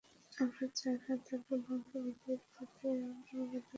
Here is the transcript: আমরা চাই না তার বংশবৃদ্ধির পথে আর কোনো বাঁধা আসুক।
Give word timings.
আমরা 0.33 0.65
চাই 0.77 0.95
না 1.03 1.13
তার 1.25 1.39
বংশবৃদ্ধির 1.47 2.41
পথে 2.51 2.87
আর 2.99 3.15
কোনো 3.25 3.43
বাঁধা 3.43 3.57
আসুক। 3.57 3.69